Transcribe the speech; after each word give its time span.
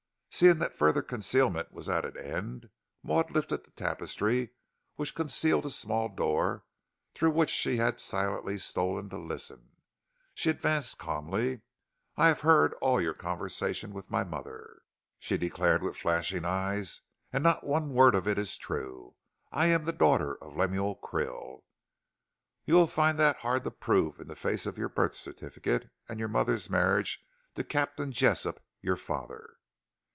Seeing 0.33 0.59
that 0.59 0.73
further 0.73 1.01
concealment 1.03 1.73
was 1.73 1.89
at 1.89 2.05
an 2.05 2.17
end, 2.17 2.69
Maud 3.03 3.31
lifted 3.31 3.63
the 3.65 3.71
tapestry, 3.71 4.51
which 4.95 5.13
concealed 5.13 5.65
a 5.65 5.69
small 5.69 6.07
door, 6.07 6.63
through 7.13 7.31
which 7.31 7.49
she 7.49 7.77
had 7.77 7.99
silently 7.99 8.57
stolen 8.57 9.09
to 9.09 9.19
listen. 9.19 9.73
She 10.33 10.49
advanced 10.49 10.97
calmly. 10.97 11.61
"I 12.15 12.29
have 12.29 12.41
heard 12.41 12.73
all 12.75 13.01
your 13.01 13.13
conversation 13.13 13.91
with 13.93 14.09
my 14.09 14.23
mother," 14.23 14.81
she 15.19 15.37
declared 15.37 15.83
with 15.83 15.97
flashing 15.97 16.45
eyes, 16.45 17.01
"and 17.33 17.43
not 17.43 17.65
one 17.65 17.89
word 17.91 18.15
of 18.15 18.25
it 18.25 18.39
is 18.39 18.57
true. 18.57 19.15
I 19.51 19.67
am 19.67 19.83
the 19.83 19.91
daughter 19.93 20.37
of 20.41 20.55
Lemuel 20.55 20.95
Krill." 20.95 21.63
"You'll 22.65 22.87
find 22.87 23.19
that 23.19 23.35
hard 23.39 23.63
to 23.65 23.69
prove 23.71 24.19
in 24.19 24.27
the 24.29 24.35
face 24.37 24.65
of 24.65 24.77
your 24.77 24.89
birth 24.89 25.13
certificate 25.13 25.91
and 26.09 26.17
your 26.19 26.29
mother's 26.29 26.67
marriage 26.69 27.19
to 27.55 27.63
Captain 27.65 28.11
Jessop, 28.13 28.63
your 28.81 28.97
father." 28.97 29.57